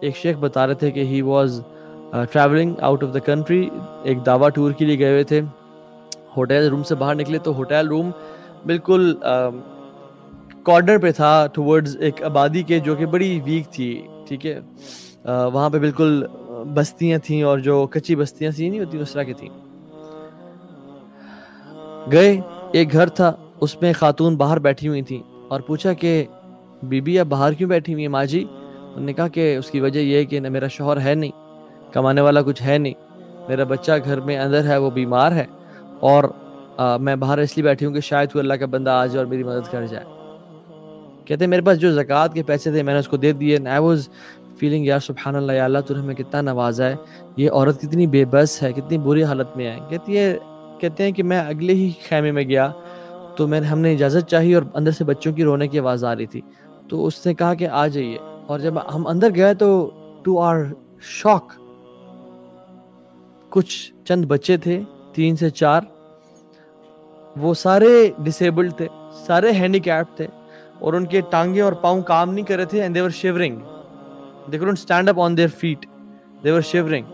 ایک 0.00 0.16
شیخ 0.16 0.36
بتا 0.40 0.66
رہے 0.66 0.74
تھے 0.74 0.90
کہ 0.90 1.00
he 1.04 1.20
was 1.22 1.60
travelling 2.12 2.74
out 2.80 3.04
of 3.04 3.14
the 3.14 3.18
country 3.26 3.68
ایک 4.02 4.24
دعویٰ 4.26 4.48
ٹور 4.54 4.72
کے 4.72 4.84
لیے 4.84 4.98
گئے 4.98 5.10
ہوئے 5.12 5.24
تھے. 5.24 5.40
ہوٹل 6.36 6.68
روم 6.70 6.82
سے 6.82 6.94
باہر 6.94 7.14
نکلے 7.14 7.38
تو 7.38 7.54
ہوٹل 7.56 7.88
روم 7.88 8.10
بالکل 8.66 9.14
um, 9.26 9.58
کارنر 10.62 10.98
پہ 10.98 11.10
تھا 11.12 11.46
ٹورڈز 11.52 11.96
ایک 12.00 12.22
آبادی 12.22 12.62
کے 12.62 12.78
جو 12.86 12.94
کہ 12.94 13.06
بڑی 13.06 13.40
ویک 13.44 13.68
تھی، 13.72 13.90
ٹھیک 14.28 14.46
ہے؟ 14.46 14.58
وہاں 15.52 15.68
پہ 15.70 15.78
بالکل 15.78 16.22
بستیاں 16.74 17.18
تھیں 17.24 17.42
اور 17.42 17.58
جو 17.58 17.86
کچی 17.90 18.16
بستیاں 18.16 18.50
سی 18.50 18.68
نہیں 18.68 18.80
ہوتی، 18.80 18.98
اس 18.98 19.12
طرح 19.12 19.22
کی 19.22 19.34
تھیں۔ 19.34 19.48
گئے، 22.12 22.40
ایک 22.72 22.92
گھر 22.92 23.08
تھا، 23.16 23.32
اس 23.60 23.80
میں 23.82 23.92
خاتون 23.98 24.36
باہر 24.36 24.58
بیٹھی 24.66 24.88
ہوئی 24.88 25.02
تھیں 25.02 25.22
اور 25.48 25.60
پوچھا 25.66 25.92
کہ 25.92 26.24
بی 26.82 27.00
بی 27.00 27.18
اب 27.18 27.26
باہر 27.28 27.52
کیوں 27.52 27.68
بیٹھی 27.68 27.92
ہوئی 27.92 28.04
ہیں 28.04 28.12
ماں 28.12 28.24
جی؟ 28.24 28.44
انہوں 28.90 29.06
نے 29.06 29.12
کہا 29.12 29.28
کہ 29.28 29.56
اس 29.56 29.70
کی 29.70 29.80
وجہ 29.80 30.00
یہ 30.00 30.16
ہے 30.16 30.24
کہ 30.24 30.40
میرا 30.40 30.66
شوہر 30.66 31.00
ہے 31.00 31.14
نہیں، 31.14 31.30
کمانے 31.92 32.20
والا 32.20 32.42
کچھ 32.42 32.62
ہے 32.62 32.78
نہیں۔ 32.78 32.94
میرا 33.48 33.64
بچہ 33.64 33.92
گھر 34.04 34.20
میں 34.20 34.38
اندر 34.38 34.64
ہے، 34.64 34.76
وہ 34.76 34.90
بیمار 34.90 35.32
ہے۔ 35.32 35.44
اور 36.00 36.24
میں 37.00 37.16
باہر 37.16 37.38
اس 37.38 37.56
لیے 37.56 37.64
بیٹھی 37.64 37.86
ہوں 37.86 37.92
کہ 37.92 38.00
شاید 38.00 38.32
کوئی 38.32 38.40
اللہ 38.40 38.54
کا 38.54 38.66
بندہ 38.66 38.90
آ 38.90 39.06
جائے 39.06 39.18
اور 39.18 39.26
میری 39.26 39.42
مدد 39.42 39.72
کر 39.72 39.86
جائے۔ 39.86 40.04
کہتے 41.24 41.44
ہیں، 41.44 41.50
میرے 41.50 41.62
پاس 41.62 41.78
جو 41.78 41.92
زکوٰۃ 41.92 42.28
کے 42.34 42.42
پیسے 42.42 42.70
تھے، 42.70 42.82
میں 42.82 42.94
نے 42.94 43.00
اس 43.00 43.08
کو 43.08 43.16
دے 43.16 43.32
دیے۔ 43.32 43.58
آئی 43.70 43.80
واز 43.80 44.08
فیلنگ 44.58 44.86
یار 44.86 44.98
سبحان 44.98 45.36
اللہ 45.36 45.52
یا 45.52 45.64
اللہ 45.64 45.78
تو 45.78 45.94
ہمیں 45.94 46.14
کتنا 46.14 46.40
نوازا 46.40 46.84
ہے۔ 46.84 46.94
یہ 47.36 47.50
عورت 47.50 47.80
کتنی 47.80 48.06
بے 48.06 48.24
بس 48.30 48.62
ہے، 48.62 48.72
کتنی 48.72 48.98
بری 48.98 49.22
حالت 49.22 49.56
میں 49.56 49.66
ہے۔ 49.66 49.78
کہتی 49.88 50.18
ہے، 50.18 50.38
کہتے 50.78 51.02
ہیں 51.02 51.12
کہ 51.12 51.22
میں 51.22 51.40
اگلے 51.40 51.74
ہی 51.74 51.90
خیمے 52.08 52.32
میں 52.32 52.44
گیا 52.44 52.72
تو 53.36 53.46
میں 53.46 53.60
نے، 53.60 53.66
ہم 53.66 53.78
نے 53.78 53.92
اجازت 53.92 54.28
چاہی 54.28 54.54
اور 54.54 54.62
اندر 54.74 54.90
سے 54.90 55.04
بچوں 55.04 55.32
کی 55.32 55.44
رونے 55.44 55.68
کی 55.68 55.78
آواز 55.78 56.04
آ 56.04 56.16
رہی 56.16 56.26
تھی۔ 56.26 56.40
تو 56.88 57.06
اس 57.06 57.26
نے 57.26 57.34
کہا 57.34 57.54
کہ 57.54 57.68
آ 57.68 57.86
جائیے۔ 57.86 58.18
اور 58.50 58.58
جب 58.58 58.74
ہم 58.94 59.06
اندر 59.06 59.34
گئے 59.34 59.54
تو 59.54 59.90
ٹو 60.22 60.40
آر 60.40 60.56
شوق 61.02 61.44
کچھ 63.48 63.92
چند 64.04 64.24
بچے 64.24 64.56
تھے، 64.56 64.82
تین 65.12 65.36
سے 65.36 65.50
چار، 65.50 65.80
وہ 67.36 67.54
سارے 67.54 68.10
ڈسیبلڈ 68.18 68.72
تھے، 68.76 68.86
سارے 69.26 69.52
ہینڈی 69.52 69.78
کیپ 69.78 70.16
تھے، 70.16 70.26
اور 70.78 70.92
ان 70.92 71.06
کے 71.06 71.20
ٹانگیں 71.20 71.62
اور 71.62 71.72
پاؤں 71.72 72.02
کام 72.02 72.32
نہیں 72.34 72.44
کر 72.44 72.56
رہے 72.56 72.64
تھے 72.64 72.82
and 72.82 72.94
they were 72.94 73.10
shivering 73.10 73.56
they 74.52 74.56
couldn't 74.56 74.78
stand 74.78 75.08
up 75.08 75.20
on 75.20 75.36
their 75.36 75.48
feet 75.48 75.86
they were 76.44 76.60
shivering 76.60 77.04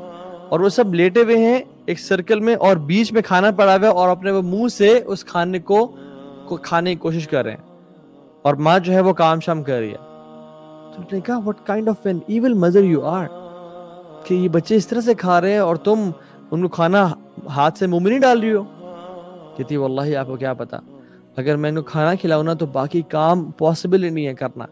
اور 0.48 0.60
وہ 0.60 0.68
سب 0.68 0.94
لیٹے 0.94 1.22
ہوئے 1.22 1.36
ہیں 1.36 1.58
ایک 1.86 2.00
سرکل 2.00 2.40
میں 2.40 2.54
اور 2.54 2.76
بیچ 2.76 3.12
میں 3.12 3.22
کھانا 3.22 3.50
پڑا 3.50 3.76
ہوا 3.76 3.86
ہے 3.86 3.92
اور 3.92 4.08
اپنے 4.08 4.30
وہ 4.30 4.42
منہ 4.42 4.68
سے 4.68 5.00
اس 5.06 5.24
کھانے 5.24 5.58
کو 5.58 5.86
کھانے 6.62 6.90
کی 6.90 7.00
کوشش 7.00 7.28
کر 7.28 7.44
رہے 7.44 7.50
ہیں۔ 7.50 7.64
اور 8.42 8.54
ماں 8.54 8.78
جو 8.78 8.92
ہے 8.92 9.00
وہ 9.00 9.12
کام 9.12 9.40
شام 9.40 9.62
کر 9.62 9.78
رہی 9.78 9.92
ہے۔ 9.92 10.05
تو 10.96 11.02
نے 11.12 11.20
کہا 11.20 11.38
what 11.46 11.56
kind 11.64 11.88
of 11.88 12.06
an 12.06 12.18
evil 12.26 12.54
mother 12.54 12.84
you 12.84 13.04
are 13.04 13.26
کہ 14.24 14.34
یہ 14.34 14.48
بچے 14.48 14.76
اس 14.76 14.86
طرح 14.86 15.00
سے 15.00 15.14
کھا 15.14 15.40
رہے 15.40 15.52
ہیں 15.52 15.58
اور 15.58 15.76
تم 15.76 16.10
ان 16.50 16.62
کو 16.62 16.68
کھانا 16.68 17.06
ہاتھ 17.48 17.78
سے 17.78 17.86
منہ 17.86 17.98
میں 18.00 18.10
نہیں 18.10 18.20
ڈال 18.20 18.40
رہی 18.40 18.52
ہو؟ 18.52 18.62
کہتی 19.56 19.76
واللہ 19.76 20.16
آپ 20.16 20.26
کو 20.26 20.36
کیا 20.36 20.52
پتا 20.54 20.78
اگر 21.36 21.56
میں 21.56 21.70
ان 21.70 21.76
کو 21.76 21.82
کھانا 21.82 22.14
کھلاؤں 22.14 22.44
نا 22.44 22.54
تو 22.54 22.66
باقی 22.66 23.02
کام 23.02 23.50
پاسبل 23.50 24.04
ہی 24.04 24.10
نہیں 24.10 24.26
ہے 24.26 24.34
کرنا۔ 24.34 24.64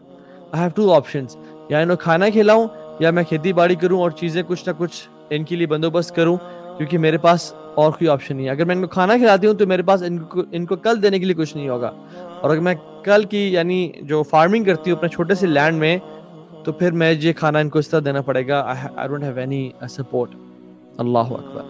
آئی 0.51 0.61
ہیو 0.61 0.69
ٹو 0.75 0.93
آپشنس 0.93 1.37
یا 1.69 1.79
ان 1.79 1.89
کو 1.89 1.95
کھانا 1.95 2.29
کھلاؤں 2.29 2.67
یا 2.99 3.11
میں 3.11 3.23
کھیتی 3.23 3.53
باڑی 3.53 3.75
کروں 3.75 4.01
اور 4.01 4.11
چیزیں 4.11 4.43
کچھ 4.47 4.69
نہ 4.69 4.73
کچھ 4.77 5.09
ان 5.29 5.43
کے 5.43 5.55
لیے 5.55 5.67
بندوبست 5.67 6.15
کروں، 6.15 6.37
کیونکہ 6.77 6.97
میرے 6.97 7.17
پاس 7.17 7.53
اور 7.75 7.91
کوئی 7.91 8.07
آپشن 8.07 8.35
نہیں 8.35 8.45
ہے۔ 8.45 8.51
اگر 8.51 8.65
میں 8.65 8.75
ان 8.75 8.81
کو 8.81 8.87
کھانا 8.87 9.17
کھلاتی 9.17 9.47
ہوں 9.47 9.53
تو 9.53 9.67
میرے 9.67 9.81
پاس 9.81 10.03
ان 10.03 10.17
کو 10.17 10.43
ان 10.51 10.65
کو 10.65 10.75
کل 10.75 11.01
دینے 11.03 11.19
کے 11.19 11.25
لیے 11.25 11.35
کچھ 11.35 11.55
نہیں 11.57 11.69
ہوگا۔ 11.69 11.91
اور 12.41 12.49
اگر 12.49 12.59
میں 12.59 12.75
کل 13.03 13.23
کی 13.23 13.53
یعنی 13.53 13.91
جو 14.01 14.23
فارمنگ 14.23 14.63
کرتی 14.63 14.91
ہوں 14.91 14.97
اپنے 14.97 15.09
چھوٹے 15.09 15.35
سے 15.35 15.47
لینڈ 15.47 15.77
میں 15.77 15.97
تو 16.65 16.71
پھر 16.71 16.91
میں 16.91 17.13
یہ 17.13 17.33
کھانا 17.33 17.59
ان 17.59 17.69
کو 17.69 17.79
اس 17.79 17.87
طرح 17.87 17.99
دینا 18.05 18.21
پڑے 18.21 18.47
گا 18.47 18.75
I 18.95 19.07
don't 19.07 19.23
have 19.23 19.39
any 19.39 19.71
support 19.89 20.29
اللہ 20.97 21.19
اکبر۔ 21.19 21.61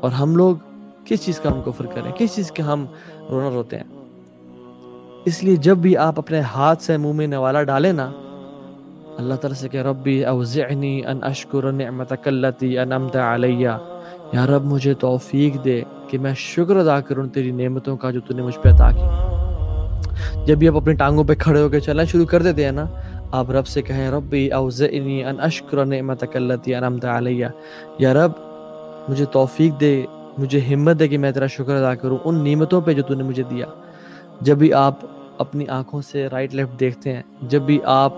اور 0.00 0.10
ہم 0.10 0.36
لوگ 0.36 0.56
کس 1.04 1.24
چیز 1.26 1.40
کا 1.40 1.52
ہم 1.52 1.62
کفر 1.62 1.86
کریں؟ 1.86 2.12
کس 2.12 2.34
چیز 2.36 2.50
کے 2.50 2.62
ہم 2.62 2.86
رونا 3.30 3.50
روتے 3.50 3.76
ہیں؟ 3.76 3.84
اس 5.24 5.44
لیے 5.44 5.56
جب 5.56 5.76
بھی 5.76 5.96
آپ 5.96 6.18
اپنے 6.18 6.40
ہاتھ 6.40 6.82
سے 6.82 6.96
منہ 6.96 7.12
میں 7.12 7.26
نوالا 7.26 7.62
ڈالیں 7.62 7.92
نا، 7.92 8.10
اللہ 9.18 9.34
تعالیٰ 9.34 9.60
سے 9.60 9.68
کہ 9.68 9.76
ربی 9.76 10.24
اوزعنی 10.24 11.02
ان 11.06 11.18
اشکر 11.22 11.72
نعمتک 11.72 12.28
اللتی 12.28 12.78
انمت 12.78 13.16
علیہ۔ 13.16 13.68
یا 14.32 14.46
رب 14.46 14.64
مجھے 14.64 14.94
توفیق 14.94 15.64
دے 15.64 15.82
کہ 16.08 16.18
میں 16.18 16.34
شکر 16.34 16.76
ادا 16.76 17.00
کروں 17.00 17.26
تیری 17.26 17.50
نعمتوں 17.50 17.96
کا 17.96 18.10
جو 18.10 18.20
تو 18.20 18.34
نے 18.34 18.42
مجھ 18.42 18.58
پہ 18.58 18.68
عطا 18.68 18.90
کی 18.90 19.26
جب 20.46 20.58
بھی 20.58 20.68
آپ 20.68 20.76
اپنی 20.76 20.94
ٹانگوں 20.94 21.24
پہ 21.24 21.34
کھڑے 21.34 21.62
ہو 21.62 21.68
کے 21.68 21.80
چلنا 21.80 22.04
شروع 22.04 22.26
کر 22.26 22.42
دیتے 22.42 22.64
ہیں 22.64 22.72
نا 22.72 22.84
آپ 23.32 23.50
رب 23.50 23.66
سے 23.66 23.82
کہیں، 23.82 24.08
ربی 24.10 24.48
اوزعنی 24.52 25.22
ان 25.24 25.40
اشکر 25.40 25.84
نعمتک 25.86 26.36
اللتی 26.36 26.74
انمت 26.74 27.04
علیہ 27.04 27.46
یا 27.98 28.12
رب، 28.14 28.32
مجھے 29.08 29.24
توفیق 29.32 29.80
دے، 29.80 30.04
مجھے 30.38 30.60
ہمت 30.70 30.98
دے 30.98 31.08
کہ 31.08 31.18
میں 31.18 31.30
تیرا 31.32 31.46
شکر 31.46 31.74
ادا 31.76 31.94
کروں 31.94 32.18
ان 32.24 32.42
نعمتوں 32.44 32.80
پہ 32.80 32.92
جو 32.92 33.02
تو 33.02 33.14
نے 33.14 33.24
مجھے 33.24 33.42
دیا۔ 33.50 33.66
جب 34.40 34.56
بھی 34.58 34.72
آپ 34.74 35.04
اپنی 35.38 35.66
آنکھوں 35.68 36.00
سے 36.02 36.26
رائٹ 36.32 36.54
لیفٹ 36.54 36.78
دیکھتے 36.80 37.12
ہیں، 37.12 37.22
جب 37.42 37.62
بھی 37.62 37.78
آپ 37.84 38.12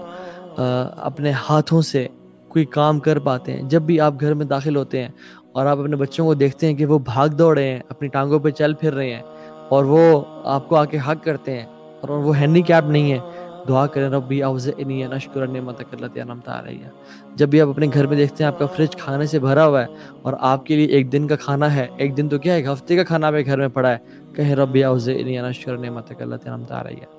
اپنے 0.56 1.32
ہاتھوں 1.48 1.82
سے 1.82 2.06
کوئی 2.48 2.64
کام 2.64 2.98
کر 3.00 3.18
پاتے 3.18 3.52
ہیں، 3.52 3.62
جب 3.62 3.82
بھی 3.82 3.98
آپ 4.00 4.20
گھر 4.20 4.34
میں 4.34 4.46
داخل 4.46 4.76
ہوتے 4.76 5.02
ہیں 5.02 5.08
اور 5.52 5.66
آپ 5.66 5.78
اپنے 5.78 5.96
بچوں 5.96 6.26
کو 6.26 6.34
دیکھتے 6.34 6.66
ہیں 6.66 6.74
کہ 6.74 6.86
وہ 6.86 6.98
بھاگ 7.04 7.28
دوڑ 7.28 7.56
رہے 7.58 7.70
ہیں، 7.70 7.80
اپنی 7.88 8.08
ٹانگوں 8.08 8.38
پہ 8.38 8.50
چل 8.50 8.74
پھر 8.74 8.94
رہے 8.94 9.14
ہیں 9.14 9.22
اور 9.68 9.84
وہ 9.84 10.22
آپ 10.44 10.68
کو 10.68 10.76
آ 10.76 10.84
کے 10.84 10.98
حق 11.08 11.24
کرتے 11.24 11.58
ہیں 11.58 11.66
اور 12.00 12.08
وہ 12.08 12.36
ہینڈی 12.36 12.62
کیپ 12.62 12.88
نہیں 12.88 13.12
ہے 13.12 13.18
دعا 13.68 13.86
کریں، 13.86 14.08
ربی 14.08 14.42
اوز 14.42 14.68
انی 14.78 15.02
نشکر 15.10 15.46
نعمت 15.46 15.80
اللہ 15.80 16.24
نمتا 16.24 16.52
آ 16.52 16.62
رہی 16.64 16.82
ہے 16.82 16.90
جب 17.36 17.48
بھی 17.48 17.60
آپ 17.60 17.68
اپنے 17.68 17.86
گھر 17.94 18.06
میں 18.06 18.16
دیکھتے 18.16 18.44
ہیں، 18.44 18.50
آپ 18.50 18.58
کا 18.58 18.66
فریج 18.66 18.96
کھانے 18.96 19.26
سے 19.26 19.38
بھرا 19.38 19.66
ہوا 19.66 19.82
ہے 19.82 19.86
اور 20.22 20.34
آپ 20.40 20.66
کے 20.66 20.76
لیے 20.76 20.86
ایک 20.86 21.12
دن 21.12 21.26
کا 21.28 21.36
کھانا 21.36 21.74
ہے، 21.74 21.86
ایک 21.96 22.16
دن 22.16 22.28
تو 22.28 22.38
کیا 22.38 22.52
ہے، 22.52 22.58
ایک 22.58 22.68
ہفتے 22.68 22.96
کا 22.96 23.04
کھانا 23.04 23.26
آپ 23.26 23.34
گھر 23.46 23.58
میں 23.58 23.68
پڑا 23.68 23.90
ہے، 23.90 23.98
کہیں، 24.34 24.54
ربی 24.56 24.84
اوز 24.84 25.08
انی 25.08 25.36
نشکر 25.38 25.76
نعمت 25.76 26.12
اللہ 26.20 26.48
نمتا 26.48 26.78
آ 26.78 26.82
رہی 26.84 27.00
ہے 27.00 27.16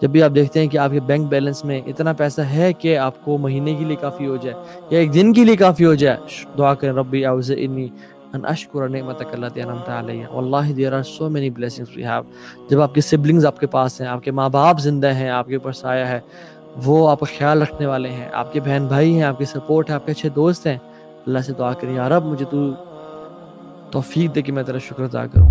جب 0.00 0.10
بھی 0.10 0.22
آپ 0.22 0.30
دیکھتے 0.34 0.60
ہیں 0.60 0.68
کہ 0.68 0.78
آپ 0.78 0.90
کے 0.90 1.00
بینک 1.06 1.28
بیلنس 1.28 1.64
میں 1.64 1.80
اتنا 1.86 2.12
پیسہ 2.12 2.40
ہے 2.40 2.72
کہ 2.72 2.96
آپ 2.98 3.24
کو 3.24 3.36
مہینے 3.38 3.74
کے 3.74 3.84
لیے 3.84 3.96
کافی 4.00 4.26
ہو 4.26 4.36
جائے 4.36 4.54
یا 4.90 4.98
ایک 4.98 5.14
دن 5.14 5.32
کے 5.32 5.44
لیے 5.44 5.56
کافی 5.56 5.84
ہو 5.84 5.94
جائے، 5.94 6.16
دعا 6.58 6.74
کریں، 6.74 6.92
ربی 6.92 7.24
اوز 7.26 7.50
ان 8.34 8.44
اشکر 8.46 8.88
نعمتک 8.88 9.32
اللہ 9.32 9.46
تعالیٰ 9.46 9.98
علیہ 9.98 10.26
واللہ 10.26 10.72
there 10.72 10.92
are 10.92 11.02
so 11.04 11.28
many 11.28 11.48
blessings 11.50 11.96
we 11.96 12.04
have 12.04 12.22
جب 12.70 12.80
آپ 12.80 12.94
کے 12.94 13.00
سبلنگز 13.02 13.46
آپ 13.46 13.58
کے 13.60 13.66
پاس 13.66 14.00
ہیں 14.00 14.08
آپ 14.08 14.22
کے 14.24 14.30
ماں 14.30 14.48
باپ 14.48 14.80
زندہ 14.80 15.12
ہیں 15.14 15.28
آپ 15.30 15.46
کے 15.46 15.56
اوپر 15.56 15.72
سایہ 15.74 16.04
ہے 16.04 16.20
وہ 16.78 17.08
آپ 17.10 17.20
کا 17.20 17.26
خیال 17.28 17.62
رکھنے 17.62 17.86
والے 17.86 18.08
ہیں 18.10 18.28
آپ 18.32 18.52
کے 18.52 18.60
بہن 18.60 18.86
بھائی 18.86 19.14
ہیں 19.14 19.22
آپ 19.22 19.38
کی 19.38 19.44
سپورٹ 19.46 19.90
ہے 19.90 19.94
آپ 19.94 20.06
کے 20.06 20.12
اچھے 20.12 20.28
دوست 20.28 20.66
ہیں 20.66 20.76
اللہ 21.26 21.38
سے 21.38 21.52
دعا 21.52 21.72
کریں 21.72 21.94
یا 21.94 22.08
رب 22.08 22.26
مجھے 22.26 22.44
تو 22.50 22.70
توفیق 23.92 24.34
دے 24.34 24.42
کہ 24.42 24.52
میں 24.52 24.62
تیرا 24.62 24.78
شکر 24.80 25.02
ادا 25.02 25.26
کروں 25.26 25.48